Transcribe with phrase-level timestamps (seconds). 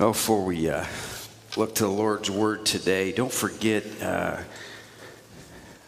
[0.00, 0.84] Oh, before we uh,
[1.56, 3.84] look to the Lord's Word today, don't forget.
[4.02, 4.38] Uh,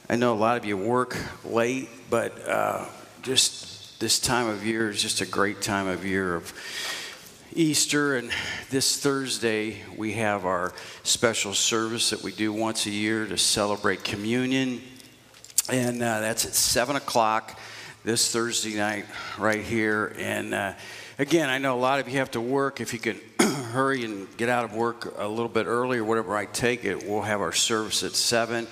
[0.08, 2.84] I know a lot of you work late, but uh,
[3.22, 6.54] just this time of year is just a great time of year of
[7.52, 8.14] Easter.
[8.14, 8.30] And
[8.70, 14.04] this Thursday, we have our special service that we do once a year to celebrate
[14.04, 14.82] communion.
[15.68, 17.58] And uh, that's at 7 o'clock
[18.04, 20.14] this Thursday night, right here.
[20.16, 20.74] And uh,
[21.18, 22.80] again, I know a lot of you have to work.
[22.80, 23.18] If you can
[23.76, 27.06] hurry and get out of work a little bit early or whatever I take it,
[27.06, 28.66] we'll have our service at 7.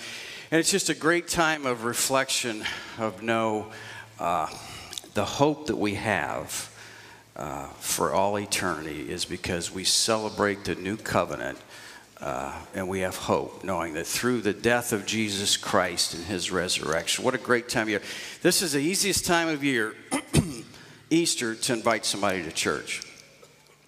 [0.50, 2.64] And it's just a great time of reflection
[2.98, 3.66] of know
[4.18, 4.48] uh,
[5.12, 6.74] the hope that we have
[7.36, 11.58] uh, for all eternity is because we celebrate the new covenant
[12.22, 16.50] uh, and we have hope, knowing that through the death of Jesus Christ and his
[16.50, 17.26] resurrection.
[17.26, 18.02] What a great time of year.
[18.40, 19.94] This is the easiest time of year,
[21.10, 23.02] Easter, to invite somebody to church.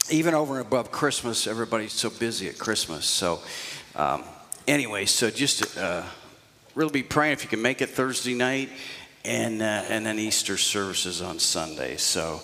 [0.09, 3.06] Even over and above Christmas, everybody's so busy at Christmas.
[3.06, 3.41] So,
[3.97, 4.22] um,
[4.69, 6.05] anyway, so just uh,
[6.77, 8.69] really be praying if you can make it Thursday night
[9.25, 11.97] and, uh, and then Easter services on Sunday.
[11.97, 12.41] So,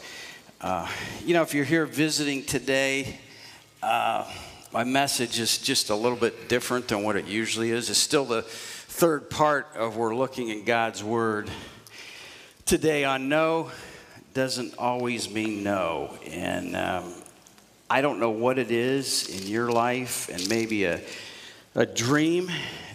[0.61, 0.89] uh,
[1.25, 3.21] you know, if you're here visiting today,
[3.81, 4.29] uh,
[4.73, 7.91] my message is just a little bit different than what it usually is.
[7.91, 11.49] It's still the third part of we're looking in God's Word.
[12.67, 13.71] Today on no
[14.35, 16.19] doesn't always mean no.
[16.27, 17.22] And um,
[17.93, 20.99] I don't know what it is in your life and maybe a,
[21.75, 22.51] a dream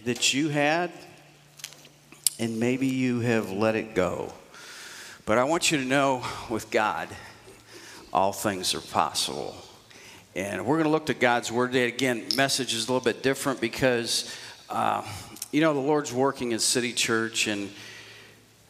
[0.06, 0.92] that you had,
[2.40, 4.34] and maybe you have let it go.
[5.28, 7.10] But I want you to know with God,
[8.12, 9.56] all things are possible.
[10.36, 11.88] And we're going to look to God's Word today.
[11.90, 14.36] Again, message is a little bit different because,
[14.68, 15.04] uh,
[15.52, 17.70] you know, the Lord's working in City Church, and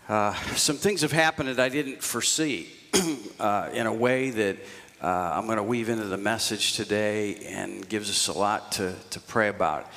[0.09, 2.67] uh, some things have happened that I didn't foresee
[3.39, 4.58] uh, in a way that
[5.01, 8.95] uh, I'm going to weave into the message today and gives us a lot to,
[9.11, 9.87] to pray about.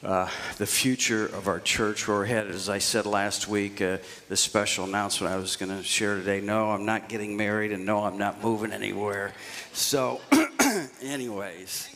[0.00, 2.54] Uh, the future of our church, where we're headed.
[2.54, 3.98] As I said last week, uh,
[4.28, 7.84] the special announcement I was going to share today no, I'm not getting married, and
[7.84, 9.32] no, I'm not moving anywhere.
[9.72, 10.20] So,
[11.02, 11.88] anyways,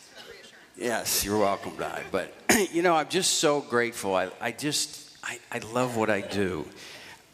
[0.76, 2.02] yes, you're welcome, Di.
[2.10, 2.34] But,
[2.72, 4.16] you know, I'm just so grateful.
[4.16, 6.66] I, I just, I, I love what I do.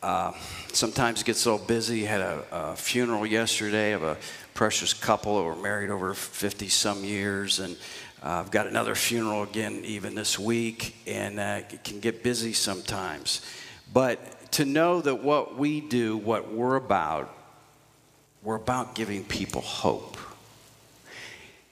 [0.03, 0.33] Uh,
[0.73, 2.05] sometimes it gets so busy.
[2.05, 4.17] Had a, a funeral yesterday of a
[4.59, 7.77] precious couple that were married over 50 some years, and
[8.25, 12.53] uh, I've got another funeral again even this week, and uh, it can get busy
[12.53, 13.49] sometimes.
[13.93, 17.33] But to know that what we do, what we're about,
[18.43, 20.17] we're about giving people hope.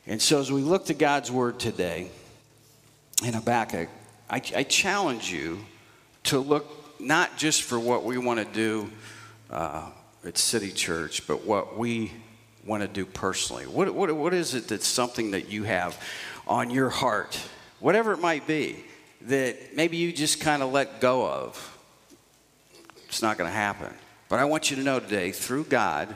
[0.06, 2.08] And so as we look to God's word today
[3.25, 3.88] in Habakkuk,
[4.30, 5.58] I, I challenge you
[6.22, 8.92] to look not just for what we want to do
[9.50, 9.91] uh,
[10.25, 12.12] at City Church, but what we
[12.66, 13.65] want to do personally.
[13.65, 16.00] What, what, what is it that's something that you have
[16.47, 17.41] on your heart,
[17.81, 18.84] whatever it might be,
[19.22, 21.78] that maybe you just kind of let go of.
[23.09, 23.93] It's not going to happen.
[24.28, 26.15] But I want you to know today, through God,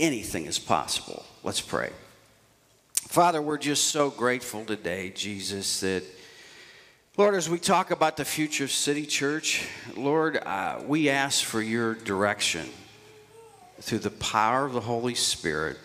[0.00, 1.24] anything is possible.
[1.44, 1.90] Let's pray.
[2.94, 6.02] Father, we're just so grateful today, Jesus, that,
[7.16, 9.66] Lord, as we talk about the future of City Church,
[9.96, 12.68] Lord, uh, we ask for your direction
[13.80, 15.78] through the power of the Holy Spirit,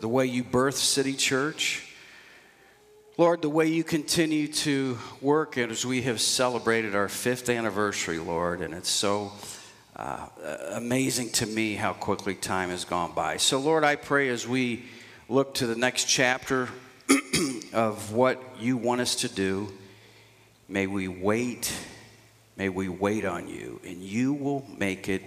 [0.00, 1.94] the way you birth City Church
[3.16, 8.60] Lord, the way you continue to work as we have celebrated our fifth anniversary, Lord,
[8.60, 9.30] and it's so
[9.94, 10.26] uh,
[10.72, 13.36] amazing to me how quickly time has gone by.
[13.36, 14.86] So, Lord, I pray as we
[15.28, 16.68] look to the next chapter
[17.72, 19.72] of what you want us to do,
[20.68, 21.72] may we wait,
[22.56, 25.22] may we wait on you, and you will make it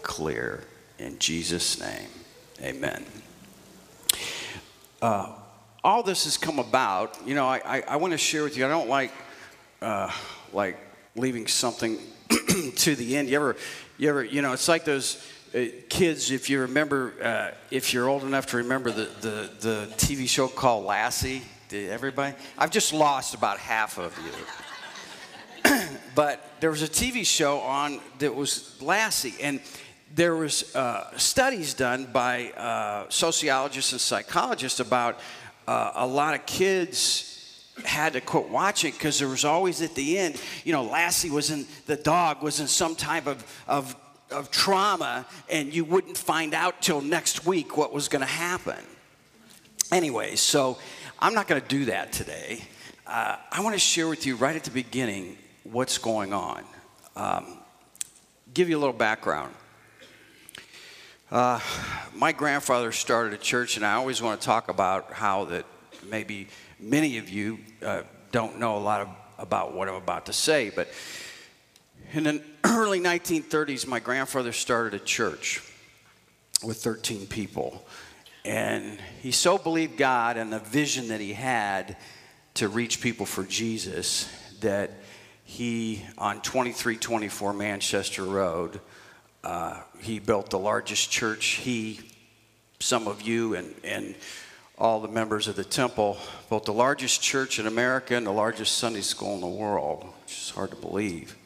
[0.00, 0.64] clear.
[0.98, 2.08] In Jesus' name,
[2.60, 3.04] amen.
[5.00, 5.32] Uh,
[5.84, 8.66] all this has come about, you know, I, I, I want to share with you.
[8.66, 9.12] I don't like
[9.80, 10.10] uh,
[10.52, 10.76] like
[11.14, 11.98] leaving something
[12.76, 13.28] to the end.
[13.28, 13.56] You ever,
[13.96, 16.32] you ever, you know, it's like those uh, kids.
[16.32, 20.48] If you remember, uh, if you're old enough to remember the, the the TV show
[20.48, 21.42] called Lassie.
[21.68, 22.34] Did everybody?
[22.56, 24.18] I've just lost about half of
[25.64, 25.70] you.
[26.14, 29.60] but there was a TV show on that was Lassie, and
[30.14, 35.20] there was uh, studies done by uh, sociologists and psychologists about
[35.66, 37.28] uh, a lot of kids
[37.84, 41.50] had to quit watching because there was always at the end, you know, Lassie was
[41.50, 43.94] in, the dog was in some type of, of,
[44.30, 48.82] of trauma, and you wouldn't find out till next week what was going to happen.
[49.92, 50.78] Anyway, so
[51.18, 52.62] I'm not going to do that today.
[53.06, 56.64] Uh, I want to share with you right at the beginning what's going on.
[57.16, 57.58] Um,
[58.52, 59.54] give you a little background.
[61.30, 61.60] Uh,
[62.14, 65.66] my grandfather started a church, and I always want to talk about how that
[66.08, 66.48] maybe
[66.80, 68.02] many of you uh,
[68.32, 70.88] don't know a lot of, about what I'm about to say, but
[72.14, 75.62] in the early 1930s, my grandfather started a church
[76.64, 77.86] with 13 people.
[78.46, 81.98] And he so believed God and the vision that he had
[82.54, 84.92] to reach people for Jesus that
[85.44, 88.80] he, on 2324 Manchester Road,
[89.44, 91.46] uh, he built the largest church.
[91.46, 92.00] He,
[92.80, 94.14] some of you, and, and
[94.76, 96.18] all the members of the temple
[96.48, 100.32] built the largest church in America and the largest Sunday school in the world, which
[100.32, 101.36] is hard to believe.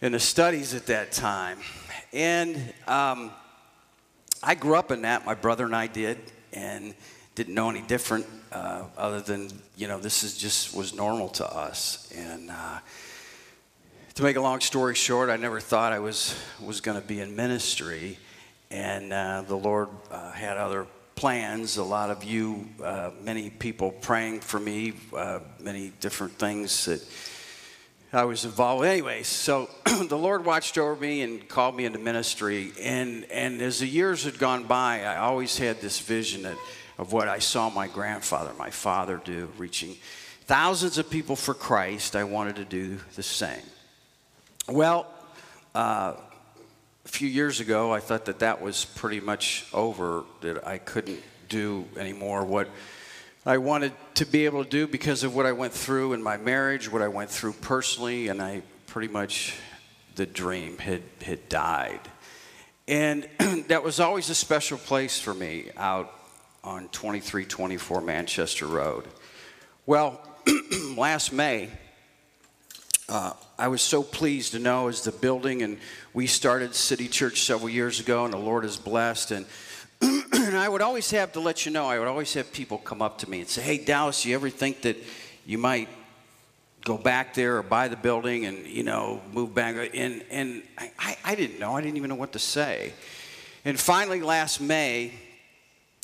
[0.00, 1.58] In the studies at that time.
[2.12, 2.56] And
[2.86, 3.30] um,
[4.42, 5.26] I grew up in that.
[5.26, 6.18] My brother and I did,
[6.52, 6.94] and
[7.34, 11.46] didn't know any different uh, other than you know this is just was normal to
[11.46, 12.10] us.
[12.16, 12.78] And uh,
[14.14, 17.20] to make a long story short, I never thought I was was going to be
[17.20, 18.18] in ministry,
[18.70, 21.76] and uh, the Lord uh, had other plans.
[21.76, 27.04] A lot of you, uh, many people praying for me, uh, many different things that
[28.12, 28.84] I was involved.
[28.84, 29.70] Anyways, so
[30.08, 32.72] the Lord watched over me and called me into ministry.
[32.80, 36.56] And, and as the years had gone by, I always had this vision that,
[36.98, 39.96] of what I saw my grandfather, my father do, reaching
[40.46, 42.16] thousands of people for Christ.
[42.16, 43.62] I wanted to do the same.
[44.68, 45.06] Well,
[45.74, 46.14] uh,
[47.04, 51.20] a few years ago, I thought that that was pretty much over, that I couldn't
[51.48, 52.68] do anymore what
[53.44, 56.36] I wanted to be able to do because of what I went through in my
[56.36, 59.54] marriage, what I went through personally, and I pretty much,
[60.14, 62.00] the dream had, had died.
[62.86, 63.26] And
[63.68, 66.12] that was always a special place for me out
[66.62, 69.06] on 2324 Manchester Road.
[69.86, 70.20] Well,
[70.96, 71.70] last May,
[73.10, 75.78] uh, I was so pleased to know as the building, and
[76.14, 79.32] we started City Church several years ago, and the Lord is blessed.
[79.32, 79.46] And
[80.00, 83.02] and I would always have to let you know, I would always have people come
[83.02, 84.96] up to me and say, Hey, Dallas, you ever think that
[85.44, 85.88] you might
[86.84, 89.90] go back there or buy the building and, you know, move back?
[89.92, 91.76] And, and I, I didn't know.
[91.76, 92.92] I didn't even know what to say.
[93.64, 95.12] And finally, last May,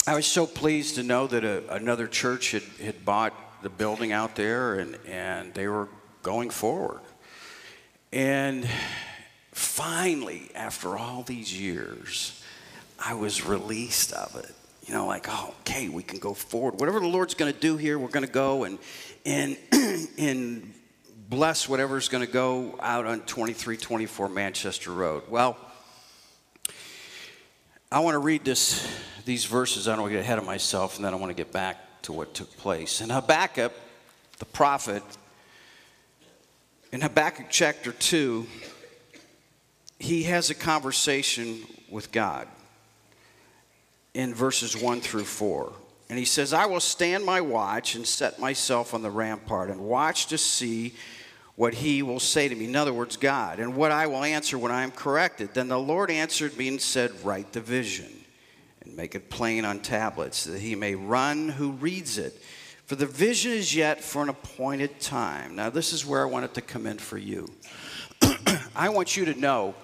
[0.09, 3.33] I was so pleased to know that a, another church had, had bought
[3.63, 5.89] the building out there and, and they were
[6.27, 7.03] going forward.
[8.13, 8.69] And
[9.53, 12.43] finally, after all these years,
[12.99, 14.53] I was released of it.
[14.89, 16.81] You know, like, oh, okay, we can go forward.
[16.81, 18.81] Whatever the Lord's going to do here, we're going to go and
[19.25, 19.57] and
[20.19, 20.75] and
[21.29, 25.23] bless whatever's going to go out on 2324 Manchester Road.
[25.29, 25.57] Well,
[27.93, 28.85] I want to read this
[29.25, 29.87] these verses.
[29.87, 32.03] I don't want to get ahead of myself, and then I want to get back
[32.03, 33.01] to what took place.
[33.01, 33.73] In Habakkuk,
[34.41, 35.05] the prophet,
[36.97, 38.47] in Habakkuk chapter 2,
[39.99, 41.61] he has a conversation
[41.91, 42.49] with God
[44.15, 45.75] in verses 1 through 4.
[46.09, 49.81] And he says, I will stand my watch and set myself on the rampart and
[49.81, 50.95] watch to see
[51.55, 52.65] what he will say to me.
[52.65, 55.53] In other words, God, and what I will answer when I am corrected.
[55.53, 58.11] Then the Lord answered me and said, Write the vision
[58.81, 62.41] and make it plain on tablets, that he may run who reads it.
[62.87, 65.57] For the vision is yet for an appointed time.
[65.57, 67.51] Now, this is where I want it to come in for you.
[68.77, 69.75] I want you to know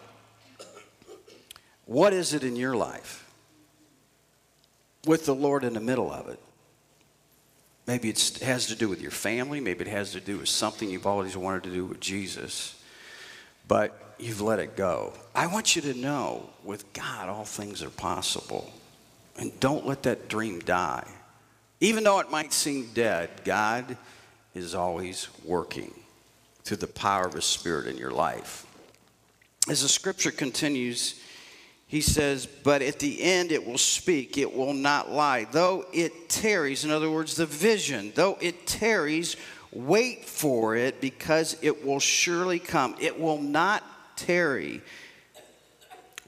[1.84, 3.28] what is it in your life
[5.04, 6.38] with the Lord in the middle of it.
[7.88, 9.58] Maybe it has to do with your family.
[9.58, 12.80] Maybe it has to do with something you've always wanted to do with Jesus,
[13.66, 15.12] but you've let it go.
[15.34, 18.72] I want you to know with God, all things are possible.
[19.36, 21.08] And don't let that dream die.
[21.82, 23.96] Even though it might seem dead, God
[24.54, 25.92] is always working
[26.62, 28.64] through the power of His Spirit in your life.
[29.68, 31.20] As the scripture continues,
[31.88, 35.44] he says, but at the end it will speak, it will not lie.
[35.50, 39.36] Though it tarries, in other words, the vision, though it tarries,
[39.72, 42.94] wait for it because it will surely come.
[43.00, 43.82] It will not
[44.16, 44.82] tarry.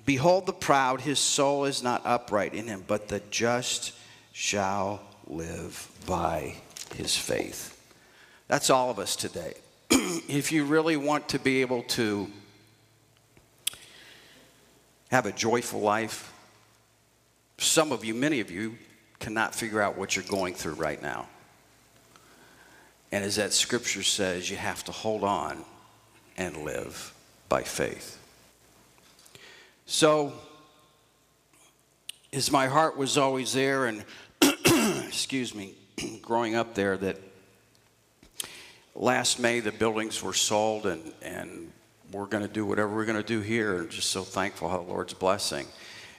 [0.05, 3.93] Behold the proud, his soul is not upright in him, but the just
[4.33, 6.55] shall live by
[6.95, 7.71] his faith.
[8.49, 9.55] That's all of us today.
[9.91, 12.31] if you really want to be able to
[15.15, 16.33] have a joyful life.
[17.59, 18.77] Some of you, many of you,
[19.21, 21.29] cannot figure out what you're going through right now.
[23.13, 25.65] And as that scripture says, you have to hold on
[26.37, 27.15] and live
[27.49, 28.19] by faith.
[29.87, 30.33] So,
[32.33, 34.05] as my heart was always there, and
[35.15, 35.75] excuse me,
[36.23, 37.17] growing up there, that
[38.97, 41.71] last May the buildings were sold and, and
[42.11, 44.79] we're going to do whatever we're going to do here, and just so thankful how
[44.79, 45.67] the Lord's blessing.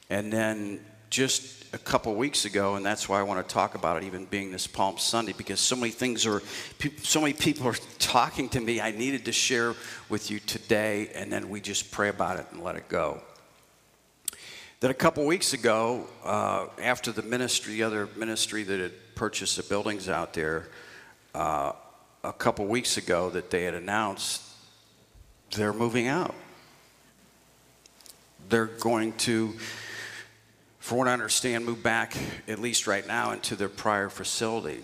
[0.09, 4.01] And then just a couple weeks ago, and that's why I want to talk about
[4.01, 6.41] it, even being this Palm Sunday, because so many things are,
[7.03, 8.79] so many people are talking to me.
[8.79, 9.75] I needed to share
[10.07, 13.21] with you today, and then we just pray about it and let it go.
[14.85, 19.57] That a couple weeks ago, uh, after the ministry, the other ministry that had purchased
[19.57, 20.67] the buildings out there,
[21.33, 21.71] uh,
[22.23, 24.43] a couple weeks ago, that they had announced
[25.55, 26.35] they're moving out.
[28.47, 29.55] They're going to
[30.77, 32.15] from what I understand, move back,
[32.47, 34.83] at least right now, into their prior facility.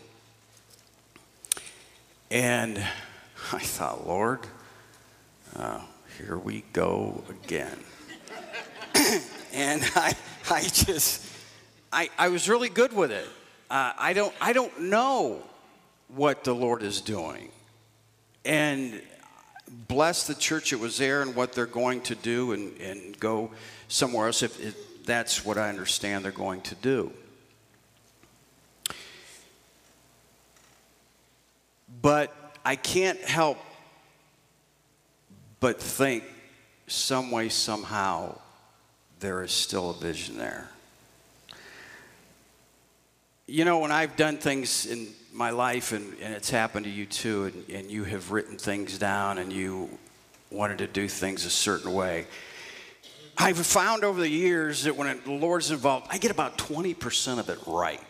[2.32, 2.80] And
[3.54, 4.40] I thought, Lord,
[5.56, 5.82] uh,
[6.18, 7.78] here we go again.
[9.54, 10.16] And I,
[10.50, 11.26] I just,
[11.92, 13.28] I, I was really good with it.
[13.70, 15.42] Uh, I, don't, I don't know
[16.10, 17.50] what the Lord is doing.
[18.44, 19.02] And
[19.88, 23.52] bless the church that was there and what they're going to do and, and go
[23.88, 24.44] somewhere else.
[24.44, 27.12] If, if that's what I understand they're going to do.
[32.02, 32.34] But
[32.66, 33.58] I can't help
[35.60, 36.24] but think
[36.88, 38.40] some way, somehow,
[39.22, 40.68] there is still a vision there.
[43.48, 47.06] You know, when I've done things in my life, and, and it's happened to you
[47.06, 49.90] too, and, and you have written things down and you
[50.50, 52.26] wanted to do things a certain way,
[53.38, 57.50] I've found over the years that when the Lord's involved, I get about 20% of
[57.50, 58.02] it right.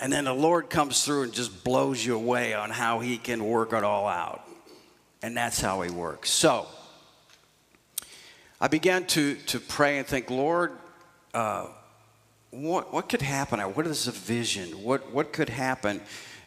[0.00, 3.44] And then the Lord comes through and just blows you away on how He can
[3.44, 4.42] work it all out.
[5.22, 6.30] And that's how He works.
[6.30, 6.66] So,
[8.60, 10.72] I began to, to pray and think, Lord,
[11.32, 11.68] uh,
[12.50, 13.60] what, what could happen?
[13.60, 14.82] What is the vision?
[14.82, 16.00] What, what could happen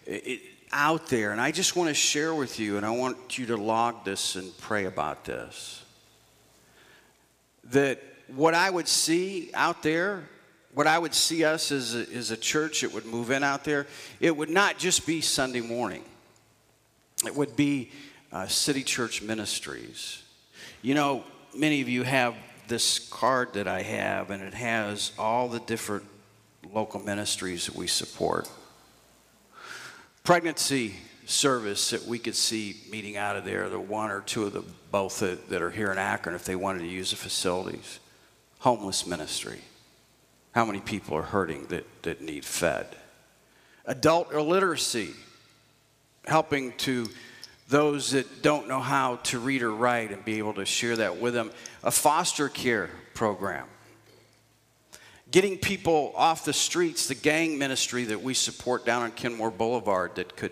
[0.06, 0.42] it,
[0.72, 1.32] out there?
[1.32, 4.36] And I just want to share with you, and I want you to log this
[4.36, 5.84] and pray about this
[7.72, 10.24] that what I would see out there,
[10.74, 13.64] what I would see us as a, as a church that would move in out
[13.64, 13.88] there,
[14.20, 16.04] it would not just be Sunday morning.
[17.26, 17.92] It would be
[18.32, 20.22] uh, City Church Ministries.
[20.82, 21.24] You know,
[21.56, 22.36] many of you have
[22.68, 26.06] this card that I have, and it has all the different
[26.72, 28.50] local ministries that we support.
[30.24, 30.96] Pregnancy
[31.26, 34.64] service that we could see meeting out of there, the one or two of the
[34.92, 38.00] both that, that are here in Akron if they wanted to use the facilities.
[38.60, 39.60] Homeless ministry.
[40.52, 42.88] How many people are hurting that, that need fed?
[43.86, 45.10] Adult illiteracy,
[46.26, 47.10] helping to
[47.70, 51.18] those that don't know how to read or write and be able to share that
[51.18, 51.52] with them.
[51.84, 53.68] A foster care program.
[55.32, 60.16] Getting people off the streets, the gang ministry that we support down on Kenmore Boulevard
[60.16, 60.52] that could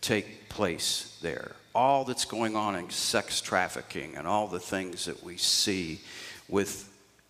[0.00, 1.52] take place there.
[1.74, 6.00] All that's going on in sex trafficking and all the things that we see
[6.48, 6.86] with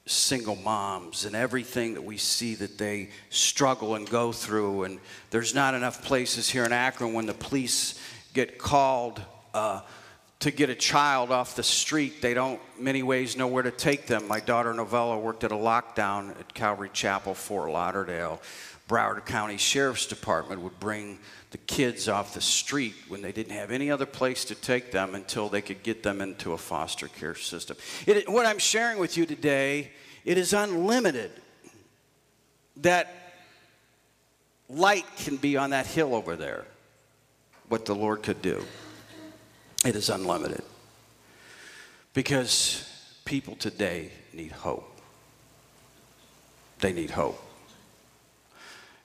[0.06, 4.84] single moms and everything that we see that they struggle and go through.
[4.84, 4.98] And
[5.30, 7.98] there's not enough places here in Akron when the police
[8.32, 9.20] get called
[9.54, 9.80] uh,
[10.40, 12.22] to get a child off the street.
[12.22, 14.26] They don't, many ways, know where to take them.
[14.26, 18.40] My daughter Novella worked at a lockdown at Calvary Chapel, Fort Lauderdale.
[18.88, 21.18] Broward County Sheriff's Department would bring
[21.52, 25.14] the kids off the street when they didn't have any other place to take them
[25.14, 27.76] until they could get them into a foster care system.
[28.06, 29.90] It, what I'm sharing with you today,
[30.24, 31.30] it is unlimited.
[32.78, 33.14] That
[34.68, 36.64] light can be on that hill over there,
[37.70, 38.62] what the Lord could do.
[39.86, 40.62] It is unlimited.
[42.12, 42.86] Because
[43.24, 45.00] people today need hope.
[46.80, 47.40] They need hope.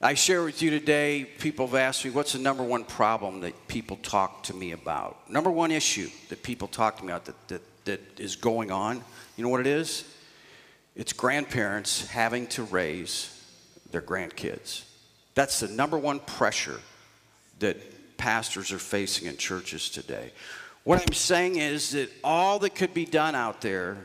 [0.02, 3.68] I share with you today, people have asked me, what's the number one problem that
[3.68, 5.30] people talk to me about?
[5.30, 9.04] Number one issue that people talk to me about that, that, that is going on,
[9.38, 10.04] you know what it is?
[10.96, 13.32] It's grandparents having to raise
[13.92, 14.84] their grandkids.
[15.36, 16.80] That's the number one pressure
[17.60, 17.78] that
[18.26, 20.32] pastors are facing in churches today.
[20.84, 23.98] What I'm saying is that all that could be done out there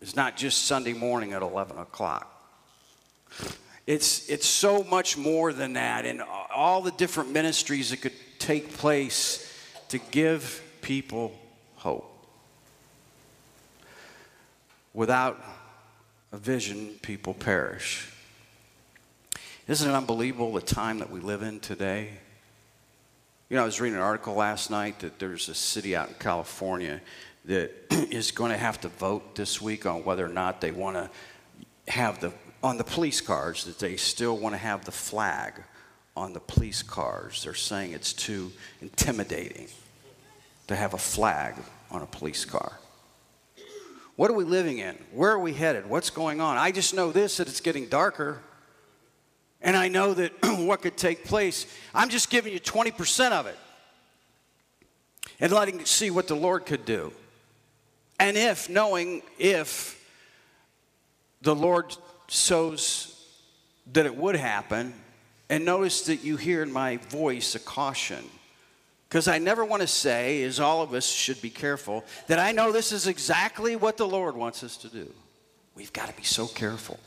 [0.00, 2.26] is not just Sunday morning at 11 o'clock.
[3.86, 6.20] It's, it's so much more than that, and
[6.52, 9.48] all the different ministries that could take place
[9.90, 11.38] to give people
[11.76, 12.26] hope.
[14.94, 15.40] Without
[16.32, 18.12] a vision, people perish.
[19.68, 22.18] Isn't it unbelievable the time that we live in today?
[23.50, 26.14] You know, I was reading an article last night that there's a city out in
[26.20, 27.00] California
[27.46, 27.72] that
[28.12, 31.10] is going to have to vote this week on whether or not they want to
[31.90, 35.54] have the on the police cars that they still want to have the flag
[36.16, 37.42] on the police cars.
[37.42, 39.66] They're saying it's too intimidating
[40.68, 41.54] to have a flag
[41.90, 42.78] on a police car.
[44.14, 44.96] What are we living in?
[45.12, 45.88] Where are we headed?
[45.88, 46.56] What's going on?
[46.56, 48.42] I just know this that it's getting darker.
[49.62, 51.66] And I know that what could take place.
[51.94, 53.58] I'm just giving you 20% of it
[55.38, 57.12] and letting you see what the Lord could do.
[58.18, 59.96] And if, knowing if
[61.42, 61.96] the Lord
[62.28, 63.16] sows
[63.92, 64.94] that it would happen,
[65.48, 68.24] and notice that you hear in my voice a caution.
[69.08, 72.52] Because I never want to say, as all of us should be careful, that I
[72.52, 75.12] know this is exactly what the Lord wants us to do.
[75.74, 77.00] We've got to be so careful.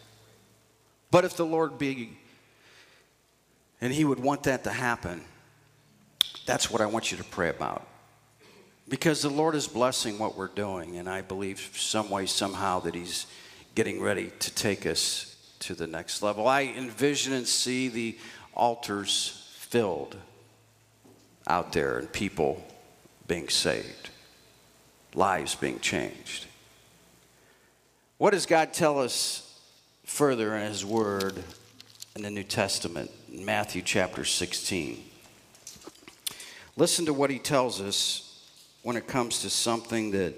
[1.10, 2.18] But if the Lord be,
[3.84, 5.22] and He would want that to happen,
[6.46, 7.86] that's what I want you to pray about.
[8.88, 12.96] Because the Lord is blessing what we're doing, and I believe some way, somehow, that
[12.96, 13.26] He's
[13.76, 16.48] getting ready to take us to the next level.
[16.48, 18.18] I envision and see the
[18.54, 20.16] altars filled
[21.46, 22.66] out there and people
[23.28, 24.12] being saved,
[25.14, 26.46] lives being changed.
[28.18, 29.60] What does God tell us
[30.06, 31.44] further in His Word
[32.16, 35.04] in the New Testament, Matthew chapter 16?
[36.78, 38.48] Listen to what He tells us
[38.84, 40.36] when it comes to something that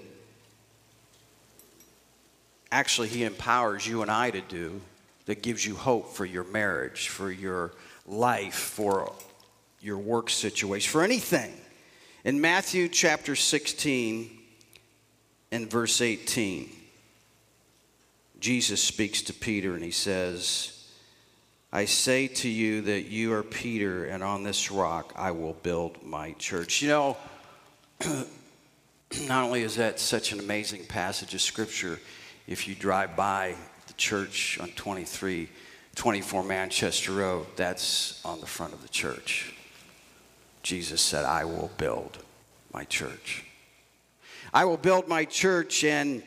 [2.72, 4.80] actually He empowers you and I to do
[5.26, 7.72] that gives you hope for your marriage, for your
[8.06, 9.12] life, for
[9.80, 11.52] your work situation, for anything.
[12.24, 14.30] In Matthew chapter 16
[15.52, 16.70] and verse 18,
[18.40, 20.75] Jesus speaks to Peter and he says,
[21.76, 26.02] I say to you that you are Peter, and on this rock I will build
[26.02, 26.80] my church.
[26.80, 27.16] You know,
[29.28, 32.00] not only is that such an amazing passage of scripture,
[32.46, 33.56] if you drive by
[33.88, 35.50] the church on 23,
[35.94, 39.54] 24 Manchester Road, that's on the front of the church.
[40.62, 42.16] Jesus said, I will build
[42.72, 43.44] my church.
[44.54, 46.22] I will build my church, and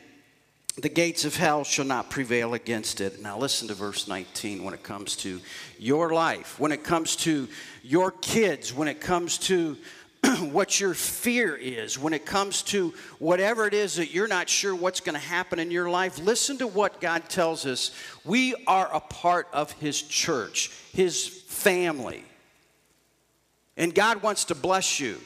[0.76, 3.20] the gates of hell shall not prevail against it.
[3.20, 5.40] Now, listen to verse 19 when it comes to
[5.78, 7.48] your life, when it comes to
[7.82, 9.76] your kids, when it comes to
[10.52, 14.74] what your fear is when it comes to whatever it is that you're not sure
[14.74, 16.18] what's going to happen in your life.
[16.18, 17.90] Listen to what God tells us.
[18.24, 22.24] We are a part of His church, His family.
[23.76, 25.18] And God wants to bless you.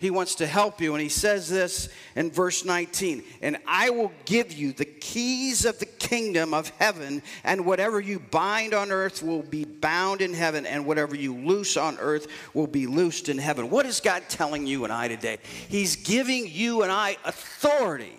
[0.00, 0.94] He wants to help you.
[0.94, 5.78] And he says this in verse 19 And I will give you the keys of
[5.78, 10.64] the kingdom of heaven, and whatever you bind on earth will be bound in heaven,
[10.64, 13.68] and whatever you loose on earth will be loosed in heaven.
[13.68, 15.36] What is God telling you and I today?
[15.68, 18.18] He's giving you and I authority.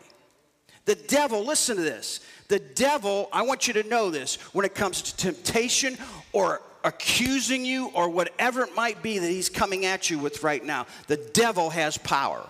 [0.86, 2.20] The devil, listen to this.
[2.48, 5.98] The devil, I want you to know this, when it comes to temptation
[6.32, 10.64] or accusing you or whatever it might be that he's coming at you with right
[10.64, 12.46] now, the devil has power.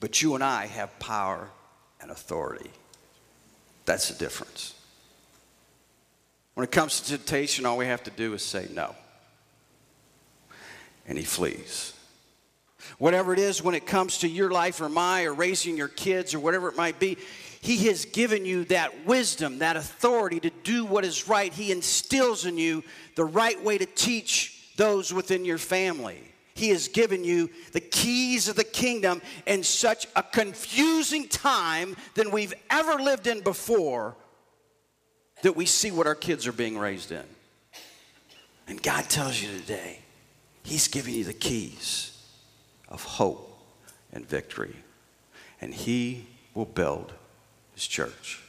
[0.00, 1.48] But you and I have power
[2.00, 2.70] and authority.
[3.84, 4.74] That's the difference.
[6.54, 8.94] When it comes to temptation, all we have to do is say no.
[11.06, 11.92] And he flees.
[12.98, 16.34] Whatever it is, when it comes to your life or my, or raising your kids
[16.34, 17.18] or whatever it might be,
[17.60, 21.52] he has given you that wisdom, that authority to do what is right.
[21.52, 26.20] He instills in you the right way to teach those within your family.
[26.54, 32.30] He has given you the keys of the kingdom in such a confusing time than
[32.30, 34.16] we've ever lived in before
[35.42, 37.24] that we see what our kids are being raised in.
[38.66, 40.00] And God tells you today,
[40.62, 42.20] He's giving you the keys
[42.88, 43.60] of hope
[44.12, 44.74] and victory.
[45.60, 47.12] And He will build
[47.84, 48.40] church.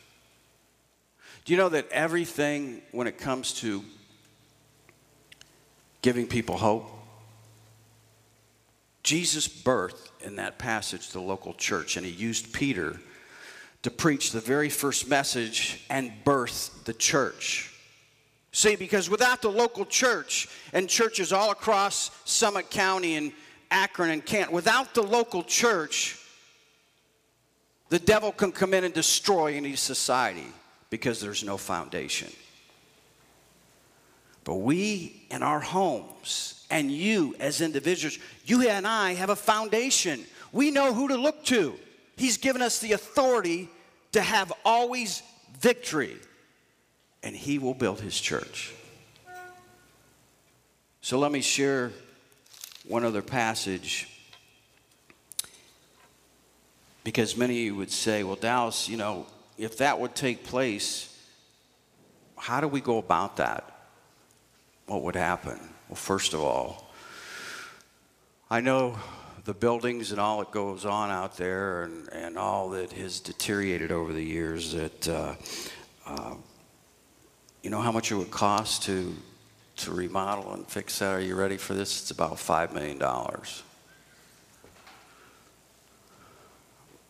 [1.44, 3.84] Do you know that everything, when it comes to
[6.04, 6.88] giving people hope,
[9.02, 13.00] Jesus birthed in that passage the local church, and he used Peter
[13.84, 17.74] to preach the very first message and birth the church.
[18.52, 23.32] See, because without the local church and churches all across Summit County and
[23.72, 26.20] Akron and Kent, without the local church,
[27.90, 30.48] the devil can come in and destroy any society
[30.90, 32.32] because there's no foundation.
[34.44, 40.24] But we in our homes and you as individuals, you and I have a foundation.
[40.52, 41.76] We know who to look to.
[42.16, 43.70] He's given us the authority
[44.14, 45.22] to have always
[45.60, 46.16] victory,
[47.24, 48.74] and He will build His church.
[51.02, 51.92] So let me share
[52.88, 54.10] one other passage
[57.08, 59.26] because many would say, well, Dallas, you know,
[59.58, 61.18] if that would take place,
[62.36, 63.64] how do we go about that?
[64.88, 65.58] What would happen?
[65.88, 66.92] Well, first of all,
[68.50, 69.00] I know
[69.46, 73.90] the buildings and all that goes on out there and, and all that has deteriorated
[73.90, 75.36] over the years that uh,
[76.06, 76.34] uh,
[77.64, 79.16] you know how much it would cost to
[79.78, 83.64] to remodel and fix that are you ready for this it's about five million dollars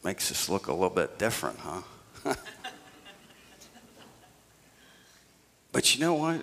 [0.07, 1.81] makes us look a little bit different huh
[5.73, 6.41] but you know what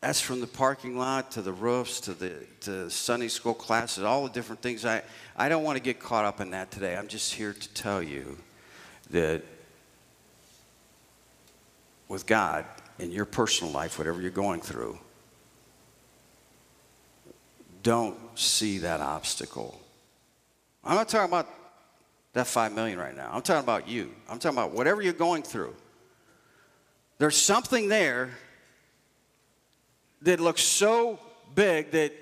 [0.00, 4.24] that's from the parking lot to the roofs to the to Sunday school classes, all
[4.24, 4.84] the different things.
[4.84, 5.02] I,
[5.36, 6.96] I don't want to get caught up in that today.
[6.96, 8.38] I'm just here to tell you
[9.10, 9.42] that
[12.06, 12.64] with God
[12.98, 14.98] in your personal life, whatever you're going through,
[17.82, 19.80] don't see that obstacle.
[20.84, 21.48] I'm not talking about
[22.38, 23.30] that five million right now.
[23.32, 24.12] I'm talking about you.
[24.28, 25.74] I'm talking about whatever you're going through.
[27.18, 28.30] There's something there
[30.22, 31.18] that looks so
[31.54, 32.12] big that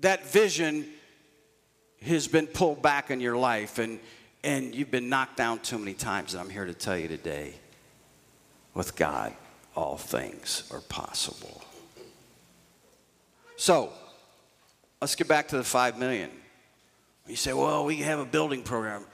[0.00, 0.86] that vision
[2.02, 4.00] has been pulled back in your life and,
[4.44, 6.34] and you've been knocked down too many times.
[6.34, 7.54] And I'm here to tell you today
[8.74, 9.32] with God,
[9.74, 11.62] all things are possible.
[13.56, 13.92] So,
[15.00, 16.30] let's get back to the five million.
[17.26, 19.04] You say, well, we have a building program.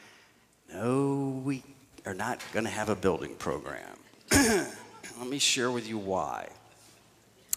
[0.72, 1.62] No, we
[2.04, 3.96] are not going to have a building program.
[4.30, 6.48] Let me share with you why.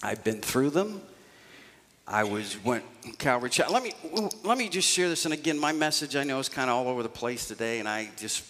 [0.01, 1.01] I've been through them.
[2.07, 2.83] I was went
[3.19, 3.73] Calvary Chapel.
[3.73, 3.93] Let me
[4.43, 5.25] let me just share this.
[5.25, 7.87] And again, my message I know is kind of all over the place today, and
[7.87, 8.43] I just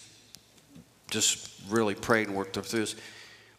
[1.10, 2.96] just really prayed and worked through this.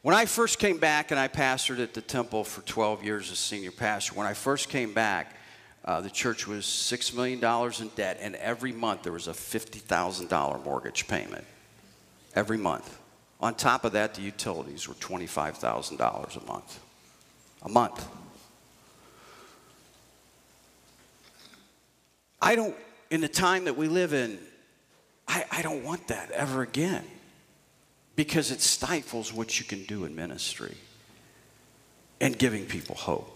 [0.01, 3.39] When I first came back, and I pastored at the temple for 12 years as
[3.39, 4.15] senior pastor.
[4.15, 5.37] When I first came back,
[5.85, 9.33] uh, the church was six million dollars in debt, and every month there was a
[9.33, 11.45] fifty thousand dollar mortgage payment.
[12.35, 12.97] Every month.
[13.41, 16.79] On top of that, the utilities were twenty-five thousand dollars a month
[17.63, 18.07] a month.
[22.41, 22.75] I don't,
[23.09, 24.37] in the time that we live in,
[25.27, 27.05] I, I don't want that ever again
[28.15, 30.75] because it stifles what you can do in ministry
[32.19, 33.32] and giving people hope.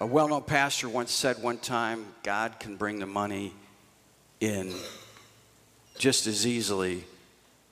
[0.00, 3.52] A well known pastor once said one time God can bring the money
[4.40, 4.72] in
[5.98, 7.04] just as easily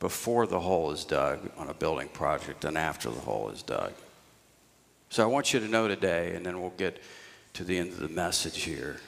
[0.01, 3.93] before the hole is dug on a building project than after the hole is dug.
[5.09, 7.01] So I want you to know today, and then we'll get
[7.55, 9.01] to the end of the message here,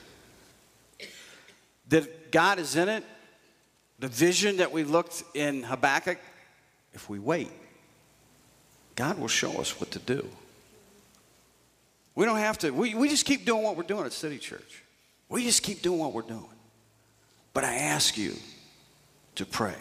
[1.89, 3.03] that God is in it.
[3.99, 6.19] The vision that we looked in Habakkuk,
[6.93, 7.51] if we wait,
[8.95, 10.29] God will show us what to do.
[12.19, 14.83] We don't have to, we, we just keep doing what we're doing at City Church.
[15.29, 16.43] We just keep doing what we're doing.
[17.53, 18.33] But I ask you
[19.35, 19.77] to pray.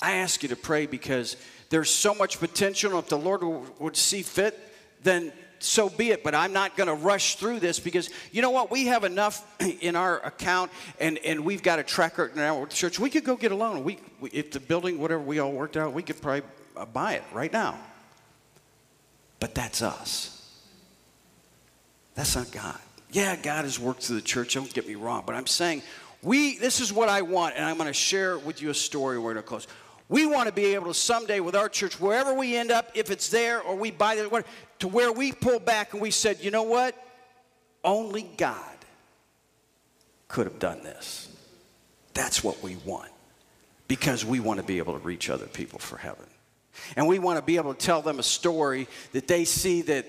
[0.00, 1.36] I ask you to pray because
[1.68, 2.98] there's so much potential.
[2.98, 3.42] If the Lord
[3.78, 4.58] would see fit,
[5.02, 8.52] then so be it, but I'm not going to rush through this because you know
[8.52, 8.70] what?
[8.70, 9.44] We have enough
[9.82, 12.98] in our account and, and we've got a tracker in our church.
[12.98, 13.84] We could go get a loan.
[13.84, 16.48] We, we, if the building, whatever we all worked out, we could probably
[16.94, 17.78] buy it right now.
[19.40, 20.35] But that's us.
[22.16, 22.78] That's not God.
[23.12, 25.82] Yeah, God has worked through the church, don't get me wrong, but I'm saying
[26.22, 29.18] we, this is what I want, and I'm going to share with you a story.
[29.18, 29.68] We're going to close.
[30.08, 33.10] We want to be able to someday with our church, wherever we end up, if
[33.10, 34.46] it's there or we buy it,
[34.80, 36.94] to where we pull back and we said, you know what?
[37.84, 38.76] Only God
[40.28, 41.28] could have done this.
[42.14, 43.10] That's what we want
[43.88, 46.26] because we want to be able to reach other people for heaven.
[46.96, 50.06] And we want to be able to tell them a story that they see that,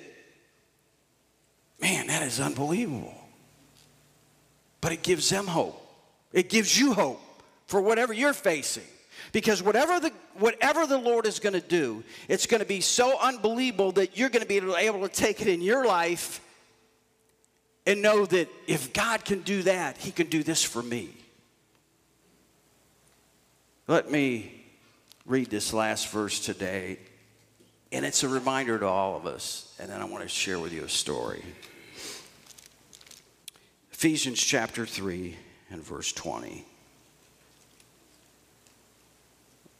[1.79, 3.13] man, that is unbelievable.
[4.81, 5.81] But it gives them hope.
[6.33, 7.21] It gives you hope
[7.65, 8.83] for whatever you're facing.
[9.31, 13.19] Because whatever the, whatever the Lord is going to do, it's going to be so
[13.19, 16.41] unbelievable that you're going to be able to take it in your life
[17.85, 21.09] and know that if God can do that, He can do this for me.
[23.87, 24.65] Let me
[25.25, 26.99] read this last verse today,
[27.91, 30.73] and it's a reminder to all of us, and then I want to share with
[30.73, 31.43] you a story.
[33.91, 35.35] Ephesians chapter 3
[35.69, 36.65] and verse 20.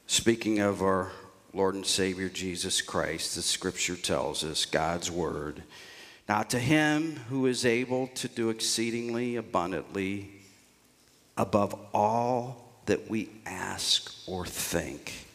[0.06, 1.12] Speaking of our
[1.54, 5.64] Lord and Savior Jesus Christ, the scripture tells us, God's word.
[6.30, 10.30] Now, to him who is able to do exceedingly abundantly
[11.38, 15.26] above all that we ask or think,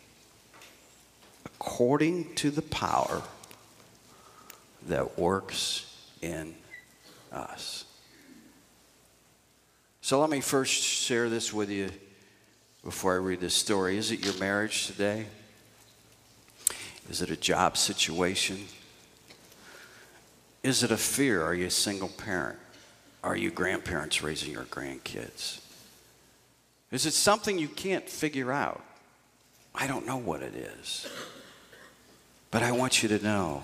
[1.44, 3.22] according to the power
[4.88, 5.87] that works
[6.21, 6.55] in
[7.33, 7.85] us.
[10.01, 11.90] So, let me first share this with you
[12.85, 13.97] before I read this story.
[13.97, 15.27] Is it your marriage today?
[17.09, 18.59] Is it a job situation?
[20.62, 21.42] Is it a fear?
[21.42, 22.59] Are you a single parent?
[23.23, 25.61] are you grandparents raising your grandkids?
[26.90, 28.83] Is it something you can't figure out?
[29.75, 31.07] I don't know what it is.
[32.51, 33.62] But I want you to know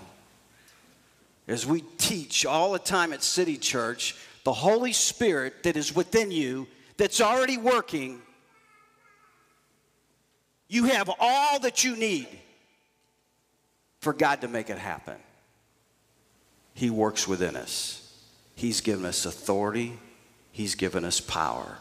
[1.48, 6.30] as we teach all the time at City Church, the Holy Spirit that is within
[6.30, 6.66] you,
[6.98, 8.20] that's already working,
[10.68, 12.28] you have all that you need
[14.00, 15.16] for God to make it happen.
[16.74, 18.04] He works within us.
[18.54, 19.98] He's given us authority,
[20.52, 21.78] He's given us power.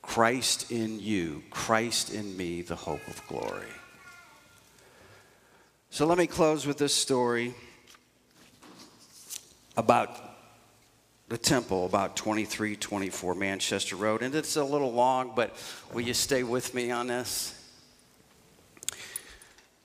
[0.00, 3.66] Christ in you, Christ in me, the hope of glory.
[5.90, 7.54] So let me close with this story
[9.78, 10.20] about
[11.28, 14.22] the temple, about 2324 Manchester Road.
[14.22, 15.54] And it's a little long, but
[15.92, 17.54] will you stay with me on this?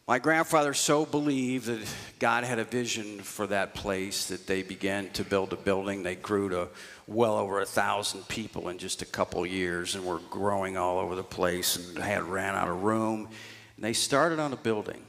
[0.08, 5.10] My grandfather so believed that God had a vision for that place that they began
[5.12, 6.02] to build a building.
[6.02, 6.70] They grew to
[7.08, 11.16] well over a thousand people in just a couple years and were growing all over
[11.16, 13.30] the place and had ran out of room.
[13.76, 15.04] And they started on a building,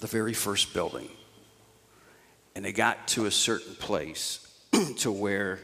[0.00, 1.08] the very first building.
[2.54, 4.46] And they got to a certain place
[4.98, 5.58] to where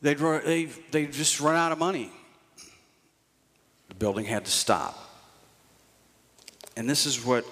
[0.00, 2.10] they'd, they they just run out of money.
[3.88, 4.98] The building had to stop.
[6.76, 7.44] And this is what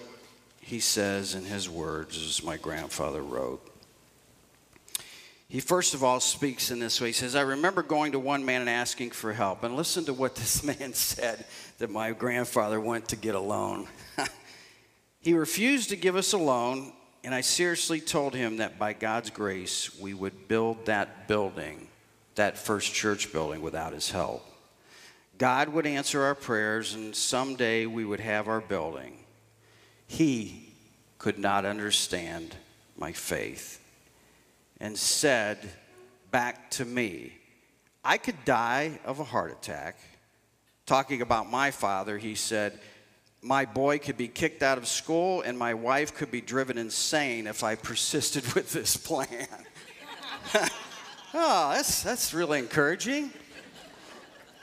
[0.60, 3.68] he says in his words, as my grandfather wrote.
[5.52, 7.08] He first of all speaks in this way.
[7.08, 9.62] He says, I remember going to one man and asking for help.
[9.64, 11.44] And listen to what this man said
[11.76, 13.86] that my grandfather went to get a loan.
[15.20, 19.30] he refused to give us a loan, and I seriously told him that by God's
[19.30, 21.88] grace, we would build that building,
[22.34, 24.44] that first church building, without his help.
[25.38, 29.18] God would answer our prayers, and someday we would have our building.
[30.06, 30.74] He
[31.18, 32.56] could not understand
[32.96, 33.80] my faith
[34.80, 35.58] and said
[36.32, 37.32] back to me,
[38.04, 39.96] I could die of a heart attack.
[40.86, 42.80] Talking about my father, he said,
[43.44, 47.48] My boy could be kicked out of school and my wife could be driven insane
[47.48, 49.48] if I persisted with this plan.
[51.34, 53.32] oh, that's, that's really encouraging.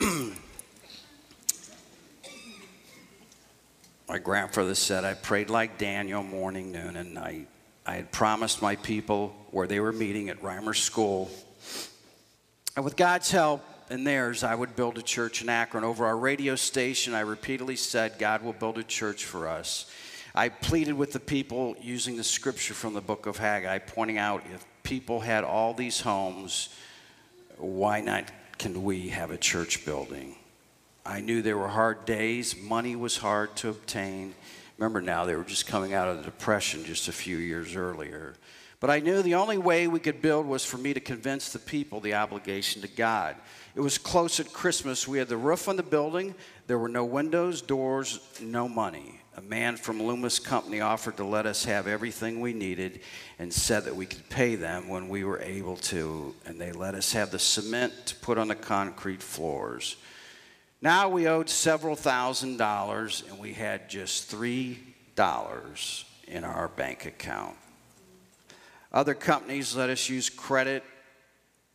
[4.08, 7.48] my grandfather said, I prayed like Daniel morning, noon, and night.
[7.84, 11.30] I had promised my people where they were meeting at Rimer School.
[12.76, 15.82] And with God's help and theirs, I would build a church in Akron.
[15.82, 19.90] Over our radio station, I repeatedly said, God will build a church for us.
[20.32, 24.44] I pleaded with the people using the scripture from the book of Haggai, pointing out
[24.54, 26.68] if people had all these homes,
[27.58, 30.36] why not can we have a church building?
[31.04, 34.34] I knew there were hard days, money was hard to obtain.
[34.78, 38.34] Remember now, they were just coming out of the Depression just a few years earlier.
[38.78, 41.58] But I knew the only way we could build was for me to convince the
[41.58, 43.36] people the obligation to God.
[43.74, 45.06] It was close at Christmas.
[45.06, 46.34] We had the roof on the building.
[46.66, 49.20] There were no windows, doors, no money.
[49.36, 53.00] A man from Loomis Company offered to let us have everything we needed
[53.38, 56.34] and said that we could pay them when we were able to.
[56.46, 59.96] And they let us have the cement to put on the concrete floors.
[60.82, 64.80] Now we owed several thousand dollars and we had just three
[65.14, 67.56] dollars in our bank account.
[68.92, 70.82] Other companies let us use credit,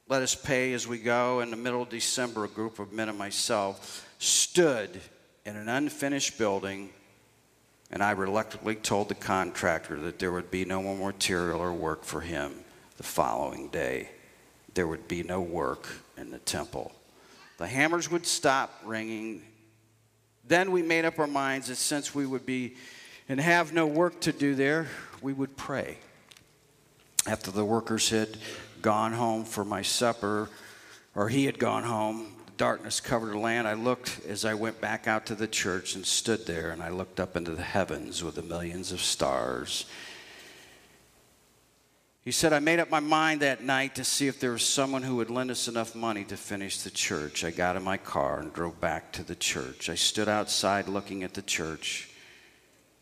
[0.08, 1.40] let us pay as we go.
[1.40, 5.02] In the middle of December, a group of men and myself stood
[5.46, 6.90] in an unfinished building,
[7.92, 12.04] and I reluctantly told the contractor that there would be no more material or work
[12.04, 12.54] for him
[12.98, 14.10] the following day.
[14.76, 15.88] There would be no work
[16.18, 16.92] in the temple.
[17.58, 19.42] The hammers would stop ringing.
[20.48, 22.76] Then we made up our minds that since we would be
[23.28, 24.88] and have no work to do there,
[25.22, 25.98] we would pray.
[27.26, 28.38] After the workers had
[28.86, 30.48] gone home for my supper,
[31.14, 33.68] or he had gone home, darkness covered the land.
[33.68, 36.90] I looked as I went back out to the church and stood there, and I
[36.90, 39.86] looked up into the heavens with the millions of stars
[42.26, 45.04] he said, I made up my mind that night to see if there was someone
[45.04, 47.44] who would lend us enough money to finish the church.
[47.44, 49.92] I got in my car and drove back to the church.
[49.92, 52.10] I stood outside looking at the church.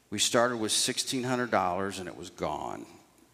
[0.09, 2.85] We started with $1,600 and it was gone.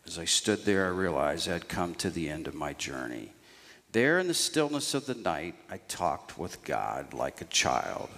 [0.10, 3.32] As I stood there, I realized I had come to the end of my journey.
[3.91, 8.10] There in the stillness of the night, I talked with God like a child.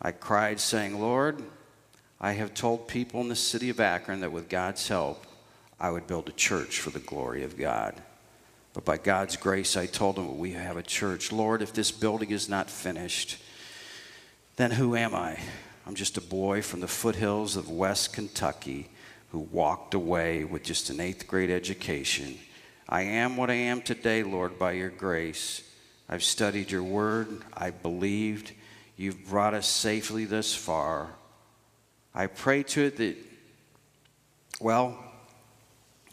[0.00, 1.42] I cried, saying, Lord,
[2.18, 5.26] I have told people in the city of Akron that with God's help,
[5.78, 7.94] I would build a church for the glory of God.
[8.72, 11.30] But by God's grace, I told them we have a church.
[11.30, 13.36] Lord, if this building is not finished,
[14.56, 15.38] then who am I?
[15.86, 18.88] I'm just a boy from the foothills of West Kentucky
[19.32, 22.38] who walked away with just an eighth grade education.
[22.86, 25.62] I am what I am today, Lord, by your grace.
[26.06, 27.42] I've studied your word.
[27.54, 28.52] I believed.
[28.98, 31.08] You've brought us safely this far.
[32.14, 33.16] I pray to it that,
[34.60, 35.02] well,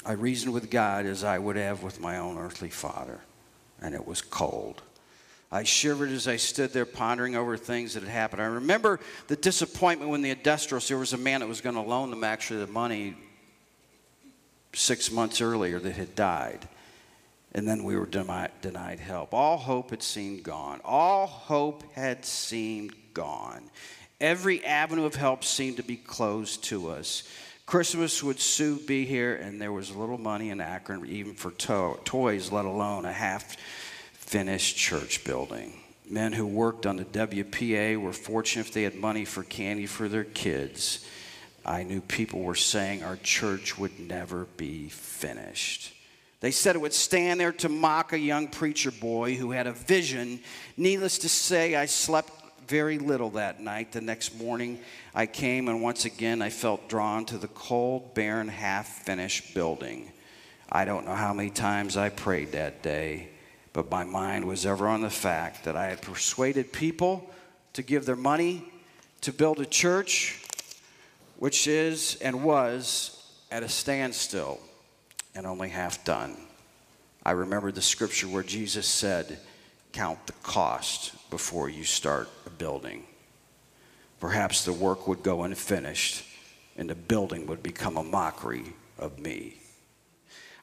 [0.06, 3.20] I reasoned with God as I would have with my own earthly father,
[3.82, 4.82] and it was cold.
[5.52, 8.42] I shivered as I stood there pondering over things that had happened.
[8.42, 11.82] I remember the disappointment when the industrials, there was a man that was going to
[11.82, 13.16] loan them actually the money
[14.74, 16.68] six months earlier that had died.
[17.54, 19.34] And then we were denied help.
[19.34, 20.82] All hope had seemed gone.
[20.86, 23.64] All hope had seemed gone.
[24.22, 27.24] Every avenue of help seemed to be closed to us.
[27.66, 32.00] Christmas would soon be here, and there was little money in Akron, even for to-
[32.04, 33.58] toys, let alone a half
[34.30, 35.74] finished church building.
[36.08, 40.08] Men who worked on the WPA were fortunate if they had money for candy for
[40.08, 41.04] their kids.
[41.66, 45.96] I knew people were saying our church would never be finished.
[46.42, 49.72] They said it would stand there to mock a young preacher boy who had a
[49.72, 50.42] vision.
[50.78, 52.32] Needless to say, I slept
[52.68, 53.94] very little that night.
[53.94, 54.80] The next morning,
[55.16, 60.12] I came, and once again, I felt drawn to the cold, barren, half finished building.
[60.72, 63.30] I don't know how many times I prayed that day,
[63.80, 67.30] but my mind was ever on the fact that I had persuaded people
[67.72, 68.70] to give their money
[69.22, 70.44] to build a church,
[71.38, 74.60] which is and was at a standstill
[75.34, 76.36] and only half done.
[77.24, 79.40] I remember the scripture where Jesus said,
[79.94, 83.06] Count the cost before you start a building.
[84.20, 86.26] Perhaps the work would go unfinished
[86.76, 89.54] and the building would become a mockery of me.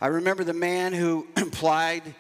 [0.02, 2.14] I remember the man who implied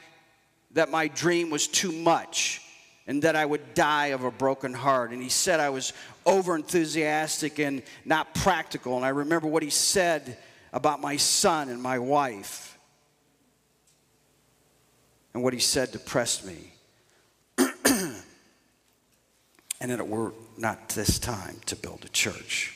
[0.76, 2.60] that my dream was too much
[3.06, 5.10] and that I would die of a broken heart.
[5.10, 5.94] And he said I was
[6.26, 8.94] over enthusiastic and not practical.
[8.96, 10.36] And I remember what he said
[10.74, 12.76] about my son and my wife.
[15.32, 16.72] And what he said depressed me.
[17.58, 18.20] and
[19.80, 22.74] that it were not this time to build a church.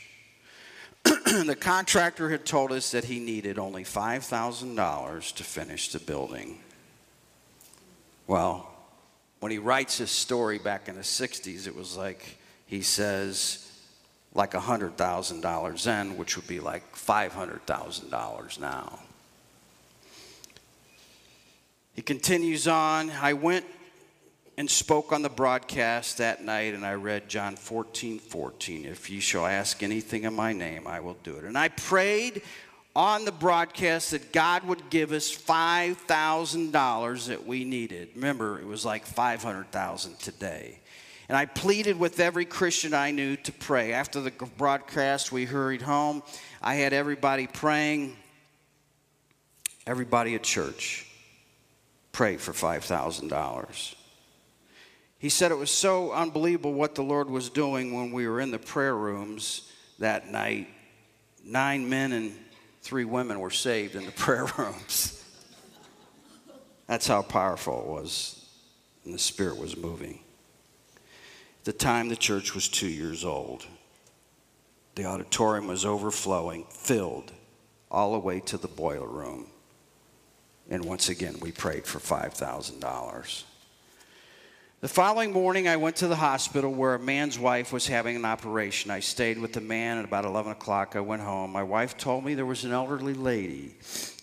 [1.05, 6.61] the contractor had told us that he needed only $5,000 to finish the building.
[8.31, 8.71] Well,
[9.41, 13.69] when he writes his story back in the 60s, it was like he says,
[14.37, 19.01] like $100,000 then, which would be like $500,000 now.
[21.93, 23.11] He continues on.
[23.11, 23.65] I went
[24.57, 28.85] and spoke on the broadcast that night, and I read John 14 14.
[28.85, 31.43] If you shall ask anything in my name, I will do it.
[31.43, 32.43] And I prayed
[32.95, 38.09] on the broadcast that God would give us $5,000 that we needed.
[38.15, 40.81] Remember, it was like 500,000 today.
[41.29, 43.93] And I pleaded with every Christian I knew to pray.
[43.93, 46.25] After the broadcast, we hurried home.
[46.61, 48.17] I had everybody praying,
[49.87, 51.07] everybody at church
[52.13, 53.95] pray for $5,000.
[55.19, 58.51] He said it was so unbelievable what the Lord was doing when we were in
[58.51, 60.69] the prayer rooms that night.
[61.45, 62.33] Nine men and
[62.83, 65.25] three women were saved in the prayer rooms.
[66.87, 68.45] That's how powerful it was,
[69.05, 70.21] and the Spirit was moving.
[71.61, 73.67] At the time, the church was two years old.
[74.97, 77.33] The auditorium was overflowing, filled
[77.91, 79.47] all the way to the boiler room.
[80.69, 83.45] And once again, we prayed for $5,000.
[84.81, 88.25] The following morning, I went to the hospital where a man's wife was having an
[88.25, 88.91] operation.
[88.91, 91.53] I stayed with the man, and about 11 o'clock, I went home.
[91.53, 93.75] My wife told me there was an elderly lady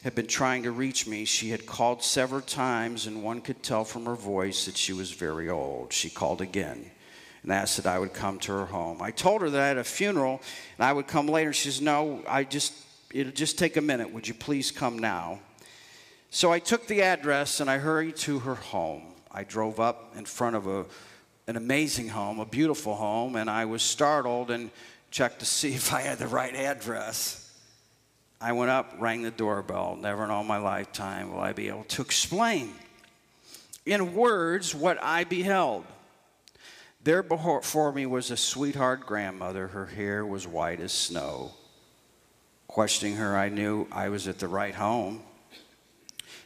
[0.03, 1.25] had been trying to reach me.
[1.25, 5.11] She had called several times, and one could tell from her voice that she was
[5.11, 5.93] very old.
[5.93, 6.89] She called again
[7.43, 8.99] and asked that I would come to her home.
[8.99, 10.41] I told her that I had a funeral
[10.79, 11.53] and I would come later.
[11.53, 12.73] She says, "No, I just
[13.11, 14.11] it'll just take a minute.
[14.11, 15.39] Would you please come now?"
[16.31, 19.13] So I took the address and I hurried to her home.
[19.37, 20.83] I drove up in front of a,
[21.45, 24.71] an amazing home, a beautiful home, and I was startled and
[25.11, 27.43] checked to see if I had the right address.
[28.41, 29.95] I went up, rang the doorbell.
[29.95, 32.73] Never in all my lifetime will I be able to explain
[33.85, 35.85] in words what I beheld.
[37.03, 39.67] There before me was a sweetheart grandmother.
[39.67, 41.51] Her hair was white as snow.
[42.65, 45.21] Questioning her, I knew I was at the right home.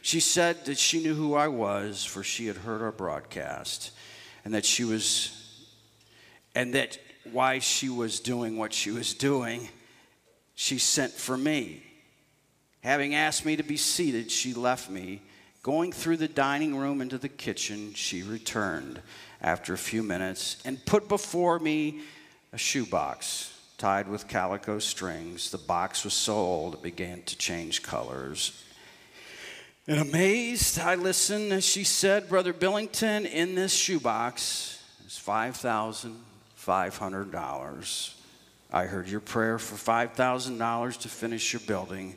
[0.02, 3.92] She said that she knew who I was, for she had heard our broadcast,
[4.44, 5.30] and that she was,
[6.56, 6.98] and that
[7.30, 9.68] why she was doing what she was doing,
[10.56, 11.84] she sent for me.
[12.82, 15.22] Having asked me to be seated, she left me.
[15.62, 19.00] Going through the dining room into the kitchen, she returned
[19.40, 22.00] after a few minutes and put before me
[22.52, 25.52] a shoebox tied with calico strings.
[25.52, 28.64] The box was so old it began to change colors
[29.88, 38.14] And amazed, I listened as she said, Brother Billington, in this shoebox is $5,500.
[38.72, 42.16] I heard your prayer for $5,000 to finish your building.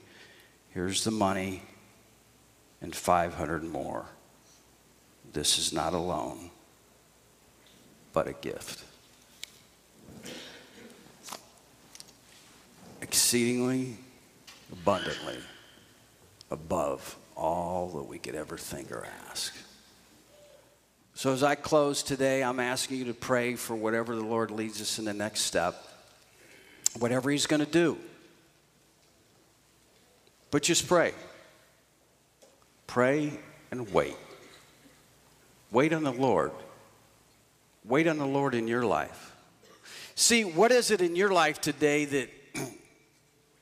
[0.69, 1.63] Here's the money
[2.81, 4.05] and 500 more.
[5.33, 6.51] This is not a loan,
[8.13, 8.83] but a gift.
[13.01, 13.97] Exceedingly,
[14.71, 15.39] abundantly,
[16.51, 19.55] above all that we could ever think or ask.
[21.13, 24.81] So, as I close today, I'm asking you to pray for whatever the Lord leads
[24.81, 25.75] us in the next step,
[26.99, 27.97] whatever He's going to do.
[30.51, 31.13] But just pray.
[32.87, 33.31] Pray
[33.71, 34.15] and wait.
[35.71, 36.51] Wait on the Lord.
[37.83, 39.35] Wait on the Lord in your life.
[40.15, 42.29] See, what is it in your life today that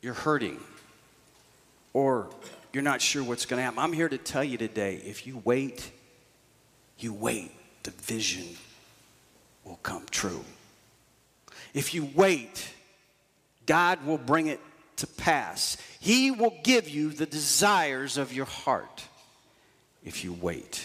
[0.02, 0.60] you're hurting
[1.94, 2.30] or
[2.74, 3.80] you're not sure what's going to happen?
[3.80, 5.92] I'm here to tell you today if you wait,
[6.98, 7.52] you wait,
[7.84, 8.58] the vision
[9.64, 10.44] will come true.
[11.74, 12.68] If you wait,
[13.66, 14.60] God will bring it
[14.98, 15.78] to pass.
[16.00, 19.04] He will give you the desires of your heart
[20.04, 20.84] if you wait.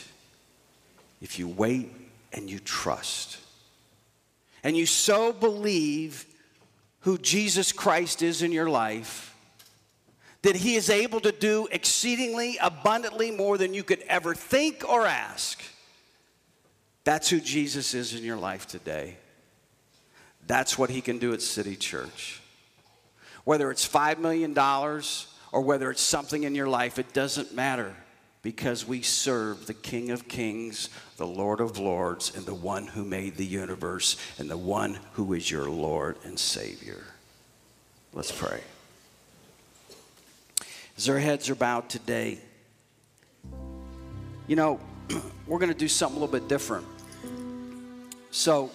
[1.21, 1.91] If you wait
[2.33, 3.39] and you trust.
[4.63, 6.27] And you so believe
[7.01, 9.35] who Jesus Christ is in your life
[10.49, 15.05] that he is able to do exceedingly abundantly more than you could ever think or
[15.05, 15.63] ask.
[17.05, 19.19] That's who Jesus is in your life today.
[20.47, 22.41] That's what he can do at City Church.
[23.45, 27.95] Whether it's $5 million or whether it's something in your life, it doesn't matter
[28.41, 30.89] because we serve the King of Kings,
[31.19, 35.35] the Lord of Lords, and the one who made the universe, and the one who
[35.35, 37.05] is your Lord and Savior.
[38.15, 38.63] Let's pray.
[40.99, 42.41] As our heads are bowed today,
[44.49, 44.81] you know,
[45.47, 46.85] we're going to do something a little bit different.
[48.33, 48.73] So,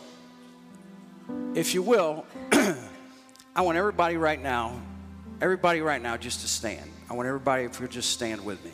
[1.53, 4.80] if you will, I want everybody right now,
[5.41, 6.89] everybody right now just to stand.
[7.09, 8.71] I want everybody, if you'll just stand with me.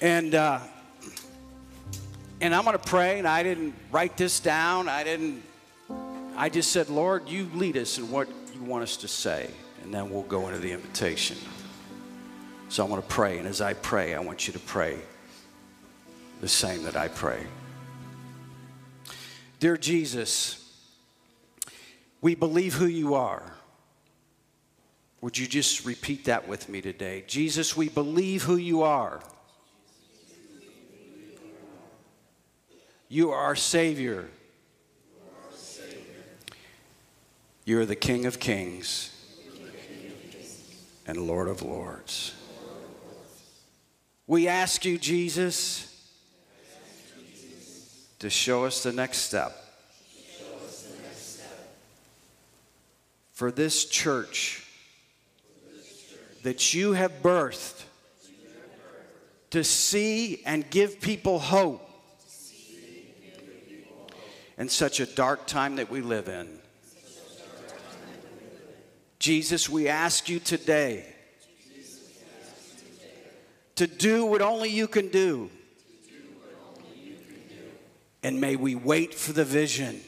[0.00, 0.58] And, uh,
[2.40, 4.88] and I'm going to pray, and I didn't write this down.
[4.88, 5.44] I didn't,
[6.36, 9.48] I just said, Lord, you lead us in what you want us to say,
[9.90, 11.36] and then we'll go into the invitation.
[12.68, 15.00] So I'm going to pray, and as I pray, I want you to pray
[16.40, 17.44] the same that I pray.
[19.58, 20.64] Dear Jesus,
[22.20, 23.42] we believe who you are.
[25.22, 27.24] Would you just repeat that with me today?
[27.26, 29.20] Jesus, we believe who you are.
[33.08, 34.28] You are our Savior.
[37.64, 39.16] You are the King of Kings
[41.10, 42.32] and Lord of Lords.
[44.28, 45.92] We ask you, Jesus,
[48.20, 49.56] to show us the next step.
[53.32, 54.64] For this church
[56.44, 57.82] that you have birthed
[59.50, 61.90] to see and give people hope
[64.56, 66.59] in such a dark time that we live in.
[69.20, 71.04] Jesus, we ask you today
[73.76, 75.50] to do what only you can do.
[78.22, 80.00] And may we wait for the vision.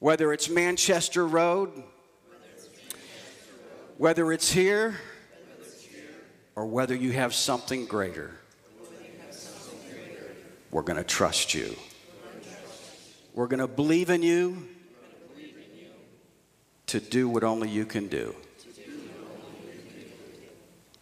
[0.00, 1.70] Whether it's Manchester Road,
[3.96, 4.96] whether it's here,
[6.56, 8.32] or whether you have something greater
[10.72, 11.74] we're going to trust you.
[13.32, 14.68] We're going to believe in you
[16.86, 18.34] to do what only you can do.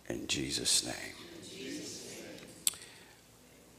[0.09, 1.15] In Jesus' name.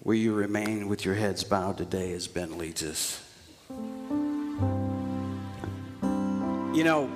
[0.03, 3.21] Will you remain with your heads bowed today as Ben leads us?
[6.75, 7.09] You know,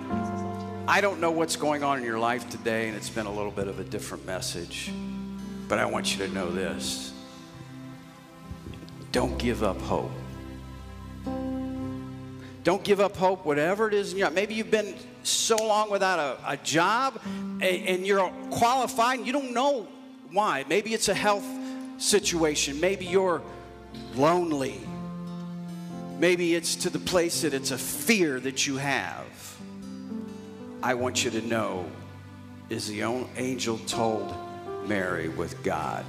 [0.87, 3.51] I don't know what's going on in your life today, and it's been a little
[3.51, 4.91] bit of a different message,
[5.67, 7.13] but I want you to know this
[9.11, 10.11] don't give up hope.
[12.63, 14.13] Don't give up hope, whatever it is.
[14.13, 19.33] Maybe you've been so long without a, a job and, and you're qualified and you
[19.33, 19.87] don't know
[20.31, 20.65] why.
[20.67, 21.45] Maybe it's a health
[21.97, 22.79] situation.
[22.79, 23.41] Maybe you're
[24.15, 24.79] lonely.
[26.19, 29.25] Maybe it's to the place that it's a fear that you have.
[30.83, 31.89] I want you to know
[32.69, 33.01] is the
[33.37, 34.35] angel told
[34.85, 36.05] Mary with God,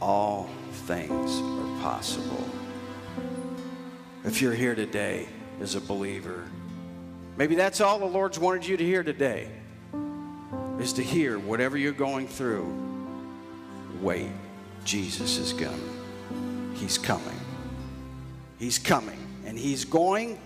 [0.00, 0.48] all
[0.86, 2.48] things are possible.
[4.30, 5.26] If you're here today
[5.60, 6.44] as a believer,
[7.36, 9.48] maybe that's all the Lord's wanted you to hear today
[10.78, 12.72] is to hear whatever you're going through,
[14.00, 14.30] wait.
[14.84, 16.72] Jesus is coming.
[16.76, 17.40] He's coming.
[18.60, 19.18] He's coming.
[19.46, 20.38] And He's going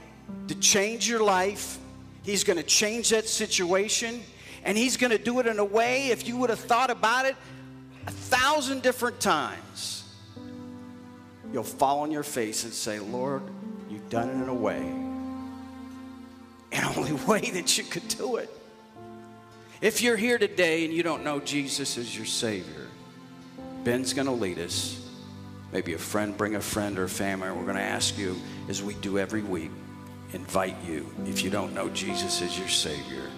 [0.48, 1.76] to change your life.
[2.22, 4.22] He's going to change that situation.
[4.64, 7.26] And He's going to do it in a way, if you would have thought about
[7.26, 7.36] it
[8.06, 10.10] a thousand different times,
[11.52, 13.42] you'll fall on your face and say, Lord,
[14.08, 14.78] done it in a way,
[16.72, 18.50] and only way that you could do it.
[19.80, 22.86] If you're here today and you don't know Jesus as your Savior,
[23.82, 25.00] Ben's going to lead us.
[25.72, 27.50] Maybe a friend, bring a friend or a family.
[27.50, 29.70] We're going to ask you, as we do every week,
[30.32, 33.28] invite you, if you don't know Jesus as your Savior,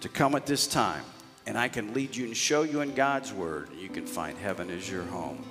[0.00, 1.04] to come at this time.
[1.46, 3.68] And I can lead you and show you in God's Word.
[3.78, 5.44] You can find heaven as your home.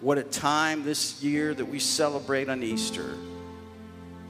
[0.00, 3.14] What a time this year that we celebrate on Easter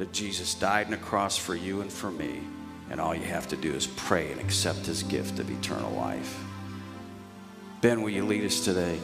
[0.00, 2.40] that Jesus died on a cross for you and for me.
[2.88, 6.42] And all you have to do is pray and accept his gift of eternal life.
[7.82, 8.98] Ben, will you lead us today?